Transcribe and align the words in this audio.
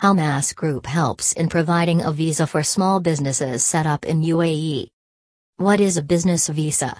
How 0.00 0.14
Masgroupe 0.14 0.86
helps 0.86 1.34
in 1.34 1.50
providing 1.50 2.00
a 2.00 2.10
visa 2.10 2.46
for 2.46 2.62
small 2.62 3.00
businesses 3.00 3.62
set 3.62 3.84
up 3.84 4.06
in 4.06 4.22
UAE. 4.22 4.88
What 5.58 5.78
is 5.78 5.98
a 5.98 6.02
business 6.02 6.48
visa? 6.48 6.98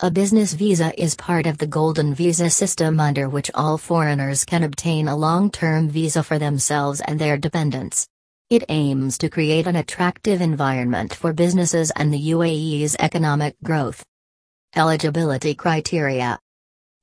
A 0.00 0.10
business 0.10 0.52
visa 0.52 0.92
is 1.02 1.14
part 1.14 1.46
of 1.46 1.56
the 1.56 1.66
Golden 1.66 2.12
Visa 2.14 2.50
system 2.50 3.00
under 3.00 3.30
which 3.30 3.50
all 3.54 3.78
foreigners 3.78 4.44
can 4.44 4.62
obtain 4.62 5.08
a 5.08 5.16
long 5.16 5.50
term 5.50 5.88
visa 5.88 6.22
for 6.22 6.38
themselves 6.38 7.00
and 7.00 7.18
their 7.18 7.38
dependents. 7.38 8.06
It 8.50 8.64
aims 8.68 9.16
to 9.18 9.30
create 9.30 9.66
an 9.66 9.76
attractive 9.76 10.42
environment 10.42 11.14
for 11.14 11.32
businesses 11.32 11.90
and 11.96 12.12
the 12.12 12.32
UAE's 12.32 12.94
economic 12.98 13.56
growth. 13.62 14.04
Eligibility 14.76 15.54
criteria 15.54 16.38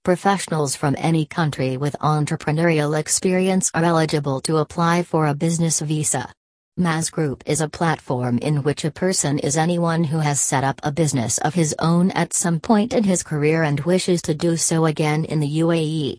Professionals 0.06 0.76
from 0.76 0.96
any 1.00 1.26
country 1.26 1.78
with 1.78 1.96
entrepreneurial 2.00 2.96
experience 2.96 3.72
are 3.74 3.84
eligible 3.84 4.40
to 4.42 4.58
apply 4.58 5.02
for 5.02 5.26
a 5.26 5.34
business 5.34 5.80
visa. 5.80 6.32
Masgroupe 6.80 7.42
is 7.48 7.60
a 7.60 7.68
platform 7.68 8.38
in 8.38 8.62
which 8.62 8.86
a 8.86 8.92
person 8.92 9.40
is 9.40 9.58
anyone 9.58 10.04
who 10.04 10.20
has 10.20 10.40
set 10.40 10.64
up 10.64 10.80
a 10.84 10.92
business 10.92 11.40
of 11.40 11.56
his 11.56 11.74
own 11.80 12.12
at 12.12 12.34
some 12.34 12.60
point 12.60 12.94
in 12.94 13.04
his 13.04 13.24
career 13.24 13.64
and 13.64 13.80
wishes 13.80 14.22
to 14.22 14.36
do 14.36 14.56
so 14.56 14.86
again 14.86 15.26
in 15.26 15.40
the 15.40 15.58
UAE. 15.62 16.18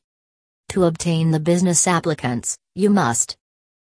To 0.70 0.86
obtain 0.86 1.30
the 1.30 1.38
business 1.38 1.86
applicants, 1.86 2.58
you 2.74 2.90
must 2.90 3.36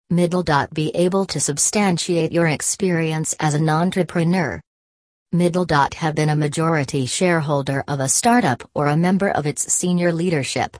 middle. 0.09 0.45
Be 0.71 0.95
able 0.95 1.25
to 1.25 1.39
substantiate 1.41 2.31
your 2.31 2.47
experience 2.47 3.35
as 3.41 3.55
an 3.55 3.67
entrepreneur, 3.67 4.61
Middle. 5.33 5.65
Have 5.95 6.13
been 6.13 6.27
a 6.27 6.35
majority 6.35 7.05
shareholder 7.05 7.85
of 7.87 8.01
a 8.01 8.09
startup 8.09 8.69
or 8.75 8.87
a 8.87 8.97
member 8.97 9.29
of 9.29 9.47
its 9.47 9.71
senior 9.71 10.11
leadership. 10.11 10.75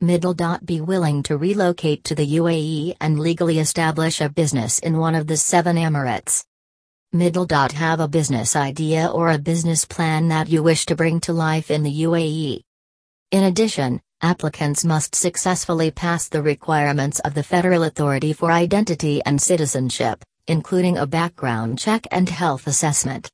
Middle. 0.00 0.36
Be 0.64 0.80
willing 0.80 1.24
to 1.24 1.36
relocate 1.36 2.04
to 2.04 2.14
the 2.14 2.36
UAE 2.36 2.94
and 3.00 3.18
legally 3.18 3.58
establish 3.58 4.20
a 4.20 4.28
business 4.28 4.78
in 4.78 4.98
one 4.98 5.16
of 5.16 5.26
the 5.26 5.36
seven 5.36 5.74
Emirates. 5.74 6.44
Middle. 7.12 7.48
Have 7.74 7.98
a 7.98 8.06
business 8.06 8.54
idea 8.54 9.08
or 9.08 9.32
a 9.32 9.38
business 9.38 9.84
plan 9.84 10.28
that 10.28 10.48
you 10.48 10.62
wish 10.62 10.86
to 10.86 10.94
bring 10.94 11.18
to 11.22 11.32
life 11.32 11.68
in 11.68 11.82
the 11.82 12.02
UAE. 12.02 12.62
In 13.32 13.42
addition, 13.42 14.00
applicants 14.20 14.84
must 14.84 15.16
successfully 15.16 15.90
pass 15.90 16.28
the 16.28 16.40
requirements 16.40 17.18
of 17.18 17.34
the 17.34 17.42
Federal 17.42 17.82
Authority 17.82 18.32
for 18.32 18.52
Identity 18.52 19.20
and 19.26 19.42
Citizenship, 19.42 20.22
including 20.46 20.98
a 20.98 21.06
background 21.06 21.80
check 21.80 22.06
and 22.12 22.28
health 22.28 22.68
assessment. 22.68 23.28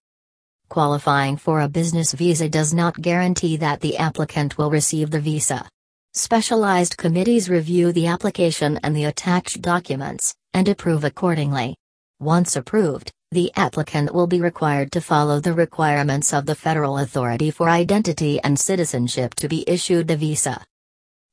Qualifying 0.69 1.38
for 1.38 1.61
a 1.61 1.69
business 1.69 2.12
visa 2.12 2.47
does 2.48 2.74
not 2.74 3.00
guarantee 3.00 3.56
that 3.56 3.80
the 3.80 3.97
applicant 3.97 4.58
will 4.58 4.70
receive 4.70 5.11
the 5.11 5.20
visa. 5.20 5.66
Specialized 6.12 6.97
committees 6.98 7.48
review 7.48 7.91
the 7.92 8.06
application 8.06 8.78
and 8.83 8.94
the 8.94 9.05
attached 9.05 9.62
documents, 9.62 10.34
and 10.52 10.69
approve 10.69 11.05
accordingly. 11.05 11.74
Once 12.20 12.56
approved, 12.56 13.11
the 13.30 13.50
applicant 13.56 14.12
will 14.12 14.27
be 14.27 14.41
required 14.41 14.92
to 14.92 15.00
follow 15.00 15.41
the 15.41 15.55
requirements 15.55 16.34
of 16.34 16.44
the 16.44 16.55
Federal 16.55 16.98
Authority 16.98 17.50
for 17.50 17.70
Identity 17.70 18.39
and 18.41 18.58
Citizenship 18.58 19.34
to 19.36 19.48
be 19.48 19.64
issued 19.66 20.08
the 20.08 20.16
visa. 20.16 20.62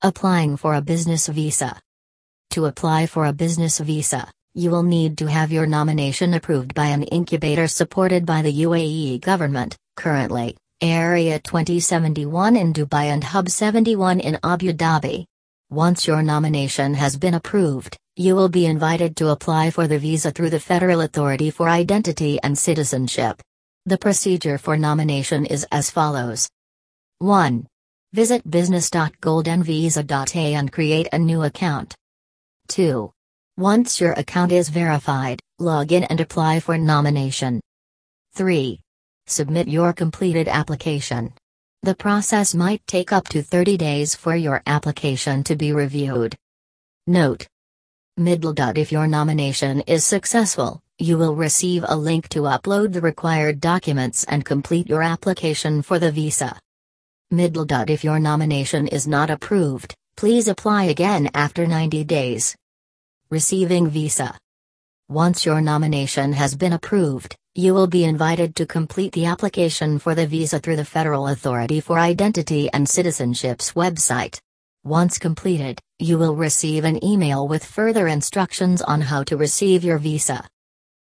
Applying 0.01 0.55
for 0.55 0.75
a 0.75 0.81
business 0.81 1.27
visa. 1.27 1.79
To 2.51 2.65
apply 2.65 3.07
for 3.07 3.25
a 3.25 3.33
business 3.33 3.79
visa, 3.79 4.29
you 4.55 4.71
will 4.71 4.83
need 4.83 5.17
to 5.17 5.27
have 5.27 5.51
your 5.51 5.65
nomination 5.65 6.33
approved 6.33 6.73
by 6.73 6.85
an 6.85 7.03
incubator 7.03 7.67
supported 7.67 8.25
by 8.25 8.41
the 8.41 8.63
UAE 8.63 9.19
government, 9.19 9.75
currently, 9.97 10.55
Area 10.81 11.39
2071 11.39 12.55
in 12.55 12.71
Dubai 12.71 13.11
and 13.13 13.21
Hub 13.21 13.49
71 13.49 14.21
in 14.21 14.39
Abu 14.43 14.71
Dhabi. 14.71 15.25
Once 15.69 16.07
your 16.07 16.23
nomination 16.23 16.93
has 16.93 17.17
been 17.17 17.33
approved, 17.33 17.97
you 18.15 18.33
will 18.33 18.47
be 18.47 18.65
invited 18.65 19.17
to 19.17 19.27
apply 19.29 19.71
for 19.71 19.87
the 19.87 19.99
visa 19.99 20.31
through 20.31 20.51
the 20.51 20.59
Federal 20.59 21.01
Authority 21.01 21.51
for 21.51 21.67
Identity 21.67 22.39
and 22.41 22.57
Citizenship. 22.57 23.41
The 23.85 23.97
procedure 23.97 24.57
for 24.57 24.77
nomination 24.77 25.45
is 25.45 25.67
as 25.69 25.91
follows 25.91 26.47
1. 27.19 27.67
Visit 28.13 28.49
business.goldenvisa.a 28.49 30.53
and 30.53 30.71
create 30.71 31.09
a 31.11 31.19
new 31.19 31.43
account. 31.43 31.93
2. 32.69 33.11
Once 33.57 34.01
your 34.01 34.11
account 34.13 34.51
is 34.51 34.67
verified, 34.67 35.39
log 35.59 35.93
in 35.93 36.03
and 36.05 36.19
apply 36.19 36.59
for 36.59 36.77
nomination. 36.77 37.61
3. 38.33 38.81
Submit 39.27 39.69
your 39.69 39.93
completed 39.93 40.49
application. 40.49 41.33
The 41.81 41.95
process 41.95 42.53
might 42.53 42.85
take 42.85 43.13
up 43.13 43.29
to 43.29 43.41
30 43.41 43.77
days 43.77 44.13
for 44.13 44.35
your 44.35 44.61
application 44.67 45.41
to 45.45 45.55
be 45.55 45.71
reviewed. 45.71 46.35
Note. 47.07 47.47
Middle. 48.17 48.53
If 48.57 48.91
your 48.91 49.07
nomination 49.07 49.79
is 49.81 50.03
successful, 50.03 50.81
you 50.99 51.17
will 51.17 51.35
receive 51.35 51.85
a 51.87 51.95
link 51.95 52.27
to 52.29 52.41
upload 52.41 52.91
the 52.91 52.99
required 52.99 53.61
documents 53.61 54.25
and 54.25 54.43
complete 54.43 54.89
your 54.89 55.01
application 55.01 55.81
for 55.81 55.97
the 55.97 56.11
visa. 56.11 56.59
Middle. 57.31 57.65
If 57.69 58.03
your 58.03 58.19
nomination 58.19 58.89
is 58.89 59.07
not 59.07 59.29
approved, 59.29 59.95
please 60.17 60.49
apply 60.49 60.85
again 60.85 61.29
after 61.33 61.65
90 61.65 62.03
days. 62.03 62.53
Receiving 63.31 63.89
visa. 63.89 64.37
Once 65.09 65.47
your 65.47 65.59
nomination 65.59 66.31
has 66.33 66.55
been 66.55 66.73
approved, 66.73 67.35
you 67.55 67.73
will 67.73 67.87
be 67.87 68.03
invited 68.03 68.55
to 68.55 68.67
complete 68.67 69.13
the 69.13 69.25
application 69.25 69.97
for 69.97 70.13
the 70.13 70.27
visa 70.27 70.59
through 70.59 70.75
the 70.75 70.85
Federal 70.85 71.29
Authority 71.29 71.79
for 71.79 71.97
Identity 71.97 72.69
and 72.71 72.87
Citizenship's 72.87 73.71
website. 73.71 74.39
Once 74.83 75.17
completed, 75.17 75.81
you 75.97 76.19
will 76.19 76.35
receive 76.35 76.85
an 76.85 77.03
email 77.03 77.47
with 77.47 77.65
further 77.65 78.07
instructions 78.07 78.83
on 78.83 79.01
how 79.01 79.23
to 79.23 79.37
receive 79.37 79.83
your 79.83 79.97
visa. 79.97 80.47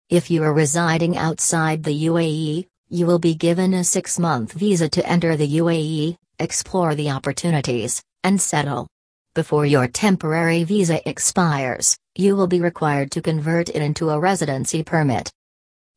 If 0.09 0.31
you 0.31 0.41
are 0.41 0.53
residing 0.53 1.17
outside 1.17 1.83
the 1.83 2.06
UAE, 2.07 2.66
you 2.89 3.06
will 3.06 3.19
be 3.19 3.35
given 3.35 3.75
a 3.75 3.83
six 3.83 4.17
month 4.17 4.53
visa 4.53 4.89
to 4.89 5.07
enter 5.07 5.35
the 5.35 5.57
UAE, 5.59 6.17
explore 6.39 6.95
the 6.95 7.11
opportunities, 7.11 8.01
and 8.23 8.41
settle. 8.41 8.88
Before 9.37 9.67
your 9.67 9.87
temporary 9.87 10.63
visa 10.63 11.07
expires, 11.07 11.95
you 12.15 12.35
will 12.35 12.47
be 12.47 12.59
required 12.59 13.11
to 13.11 13.21
convert 13.21 13.69
it 13.69 13.83
into 13.83 14.09
a 14.09 14.19
residency 14.19 14.81
permit. 14.81 15.31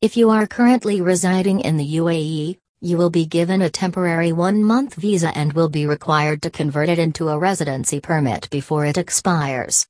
If 0.02 0.14
you 0.14 0.28
are 0.28 0.46
currently 0.46 1.00
residing 1.00 1.60
in 1.60 1.78
the 1.78 1.96
UAE, 1.96 2.58
you 2.82 2.98
will 2.98 3.08
be 3.08 3.24
given 3.24 3.62
a 3.62 3.70
temporary 3.70 4.30
one 4.30 4.62
month 4.62 4.96
visa 4.96 5.34
and 5.34 5.54
will 5.54 5.70
be 5.70 5.86
required 5.86 6.42
to 6.42 6.50
convert 6.50 6.90
it 6.90 6.98
into 6.98 7.30
a 7.30 7.38
residency 7.38 7.98
permit 7.98 8.46
before 8.50 8.84
it 8.84 8.98
expires. 8.98 9.86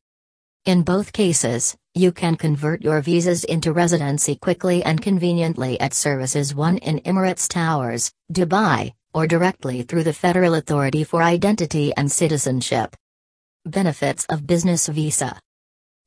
In 0.65 0.83
both 0.83 1.13
cases, 1.13 1.77
you 1.93 2.13
can 2.13 2.37
convert 2.37 2.83
your 2.83 3.01
visas 3.01 3.43
into 3.43 3.73
residency 3.73 4.37
quickly 4.37 4.85
and 4.85 5.03
conveniently 5.03 5.81
at 5.81 5.93
Services 5.93 6.55
One 6.55 6.79
in 6.79 7.01
Emirates 7.01 7.49
Towers, 7.49 8.13
Dubai, 8.33 8.93
or 9.13 9.27
directly 9.27 9.83
through 9.83 10.05
the 10.05 10.13
Federal 10.13 10.55
Authority 10.55 11.03
for 11.03 11.21
Identity 11.21 11.93
and 11.97 12.13
Citizenship. 12.13 12.95
Benefits 13.67 14.25
of 14.31 14.47
Business 14.47 14.89
Visa 14.89 15.39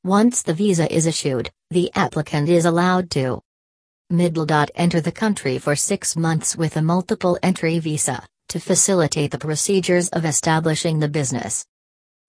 Once 0.03 0.41
the 0.41 0.55
visa 0.55 0.91
is 0.91 1.05
issued, 1.05 1.51
the 1.69 1.91
applicant 1.93 2.49
is 2.49 2.65
allowed 2.65 3.11
to 3.11 3.43
middle. 4.09 4.47
Enter 4.73 4.99
the 4.99 5.11
country 5.11 5.59
for 5.59 5.75
six 5.75 6.15
months 6.15 6.55
with 6.55 6.77
a 6.77 6.81
multiple 6.81 7.37
entry 7.43 7.77
visa, 7.77 8.25
to 8.49 8.59
facilitate 8.59 9.29
the 9.29 9.37
procedures 9.37 10.09
of 10.09 10.25
establishing 10.25 10.97
the 10.97 11.07
business. 11.07 11.63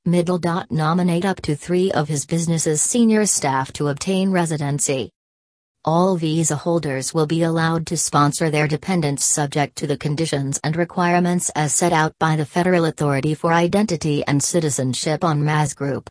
Middle. 0.04 0.38
Nominate 0.68 1.24
up 1.24 1.40
to 1.40 1.56
three 1.56 1.90
of 1.92 2.06
his 2.06 2.26
business's 2.26 2.82
senior 2.82 3.24
staff 3.24 3.72
to 3.72 3.88
obtain 3.88 4.30
residency. 4.30 5.10
All 5.86 6.16
visa 6.16 6.56
holders 6.56 7.12
will 7.12 7.26
be 7.26 7.42
allowed 7.42 7.86
to 7.88 7.98
sponsor 7.98 8.48
their 8.48 8.66
dependents 8.66 9.22
subject 9.26 9.76
to 9.76 9.86
the 9.86 9.98
conditions 9.98 10.58
and 10.64 10.74
requirements 10.76 11.50
as 11.54 11.74
set 11.74 11.92
out 11.92 12.18
by 12.18 12.36
the 12.36 12.46
Federal 12.46 12.86
Authority 12.86 13.34
for 13.34 13.52
Identity 13.52 14.24
and 14.26 14.42
Citizenship 14.42 15.22
on 15.22 15.42
Masgroupe. 15.42 16.08